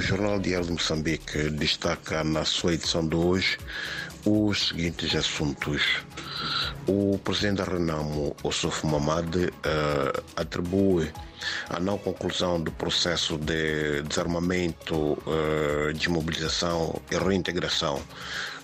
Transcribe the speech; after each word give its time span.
O 0.00 0.02
Jornal 0.02 0.38
Diário 0.38 0.64
de 0.64 0.72
Moçambique 0.72 1.50
destaca 1.50 2.24
na 2.24 2.42
sua 2.42 2.72
edição 2.72 3.06
de 3.06 3.14
hoje 3.14 3.58
os 4.24 4.68
seguintes 4.68 5.14
assuntos. 5.14 5.82
O 6.86 7.18
presidente 7.18 7.58
da 7.58 7.64
Renamo, 7.64 8.34
Ossof 8.42 8.86
Mamad, 8.86 9.36
uh, 9.36 9.50
atribui 10.36 11.12
a 11.68 11.78
não 11.78 11.96
conclusão 11.98 12.60
do 12.60 12.70
processo 12.72 13.38
de 13.38 14.02
desarmamento, 14.02 14.96
uh, 14.96 15.92
desmobilização 15.94 17.00
e 17.10 17.16
reintegração 17.16 18.02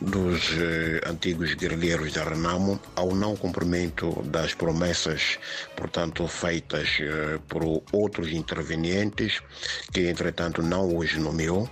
dos 0.00 0.50
uh, 0.50 1.08
antigos 1.08 1.54
guerrilheiros 1.54 2.12
da 2.12 2.24
Renamo 2.24 2.80
ao 2.96 3.14
não 3.14 3.36
cumprimento 3.36 4.22
das 4.24 4.54
promessas, 4.54 5.38
portanto, 5.76 6.26
feitas 6.26 6.98
por 7.48 7.62
outros 7.92 8.32
intervenientes, 8.32 9.40
que 9.92 10.08
entretanto 10.08 10.62
não 10.62 10.96
os 10.96 11.14
nomeou. 11.16 11.68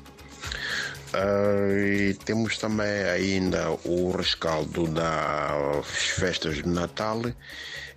Uh, 1.14 1.78
e 1.78 2.14
temos 2.24 2.58
também 2.58 3.04
ainda 3.04 3.70
o 3.84 4.10
rescaldo 4.10 4.88
das 4.88 5.86
festas 5.86 6.56
de 6.56 6.68
Natal, 6.68 7.22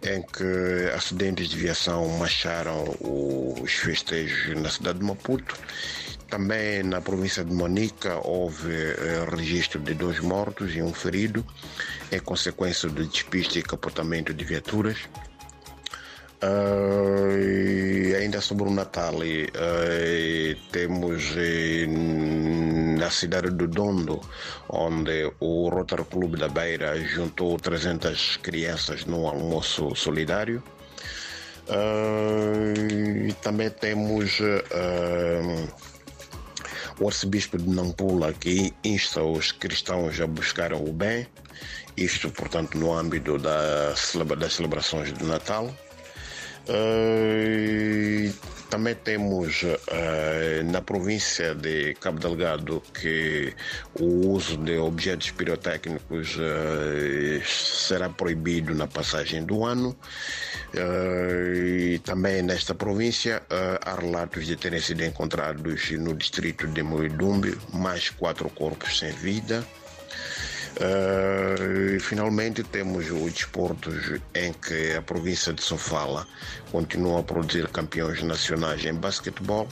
em 0.04 0.22
que 0.22 0.92
acidentes 0.96 1.50
de 1.50 1.58
viação 1.58 2.08
marcharam 2.20 2.96
os 3.02 3.72
festejos 3.74 4.56
na 4.62 4.70
cidade 4.70 5.00
de 5.00 5.06
Maputo. 5.06 5.58
Também 6.30 6.84
na 6.84 7.02
província 7.02 7.44
de 7.44 7.52
Monica 7.52 8.20
houve 8.24 8.72
uh, 8.72 9.36
registro 9.36 9.80
de 9.80 9.96
dois 9.96 10.20
mortos 10.20 10.76
e 10.76 10.82
um 10.84 10.94
ferido, 10.94 11.44
em 12.12 12.20
consequência 12.20 12.88
do 12.88 13.04
despiste 13.04 13.58
e 13.58 13.64
capotamento 13.64 14.32
de 14.32 14.46
viaturas. 14.46 14.98
Uh, 16.44 18.16
ainda 18.16 18.40
sobre 18.42 18.66
o 18.66 18.70
Natal, 18.70 19.16
uh, 19.16 20.56
temos 20.72 21.32
uh, 21.32 21.88
na 22.98 23.10
cidade 23.10 23.50
do 23.52 23.68
Dondo, 23.68 24.20
onde 24.70 25.32
o 25.40 25.70
Rotary 25.70 26.04
Clube 26.06 26.38
da 26.38 26.48
Beira 26.48 27.00
juntou 27.02 27.58
300 27.58 28.38
crianças 28.38 29.06
num 29.06 29.28
almoço 29.28 29.96
solidário. 29.96 30.62
também 33.42 33.70
temos 33.70 34.40
o 37.00 37.08
arcebispo 37.08 37.58
de 37.58 37.70
Nampula 37.70 38.34
que 38.34 38.74
insta 38.84 39.22
os 39.22 39.52
cristãos 39.52 40.20
a 40.20 40.28
buscar 40.28 40.74
o 40.74 40.92
bem, 40.92 41.28
isto, 41.96 42.30
portanto, 42.30 42.78
no 42.78 42.94
âmbito 42.94 43.38
da, 43.38 43.94
das 44.38 44.54
celebrações 44.54 45.12
do 45.12 45.26
Natal. 45.26 45.74
Uh, 46.70 48.32
também 48.70 48.96
temos 48.96 49.64
uh, 49.64 50.64
na 50.72 50.82
província 50.82 51.56
de 51.56 51.94
Cabo 51.96 52.20
Delgado 52.20 52.82
que 52.94 53.54
o 54.00 54.30
uso 54.30 54.58
de 54.58 54.78
objetos 54.78 55.32
pirotécnicos 55.32 56.36
uh, 56.36 57.46
será 57.46 58.10
proibido 58.10 58.76
na 58.76 58.88
passagem 58.88 59.44
do 59.46 59.66
ano. 59.66 59.96
e 60.74 62.00
também 62.00 62.42
nesta 62.42 62.76
província 62.76 63.42
há 63.82 63.96
relatos 63.96 64.46
de 64.46 64.56
terem 64.56 64.82
sido 64.82 65.04
encontrados 65.04 65.92
no 65.92 66.14
distrito 66.14 66.68
de 66.68 66.84
Moidumbe 66.84 67.58
mais 67.74 68.10
quatro 68.10 68.50
corpos 68.50 69.00
sem 69.00 69.12
vida. 69.12 69.66
Uh, 70.78 72.00
finalmente 72.00 72.62
temos 72.62 73.10
o 73.10 73.28
desporto 73.32 73.90
em 74.36 74.54
que 74.54 74.94
a 74.96 75.02
província 75.02 75.52
de 75.52 75.64
Sofala 75.64 76.28
continua 76.72 77.22
a 77.22 77.24
produzir 77.24 77.68
campeões 77.70 78.22
nacionais 78.22 78.86
em 78.86 78.94
basquetebol, 78.94 79.68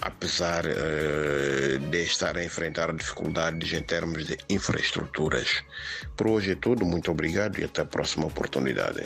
apesar 0.00 0.64
uh, 0.64 1.78
de 1.78 2.02
estar 2.02 2.38
a 2.38 2.42
enfrentar 2.44 2.90
dificuldades 2.94 3.70
em 3.74 3.82
termos 3.82 4.26
de 4.26 4.38
infraestruturas. 4.48 5.62
Por 6.16 6.28
hoje 6.28 6.52
é 6.52 6.54
tudo, 6.54 6.86
muito 6.86 7.10
obrigado 7.10 7.58
e 7.60 7.64
até 7.64 7.82
a 7.82 7.86
próxima 7.86 8.26
oportunidade. 8.26 9.02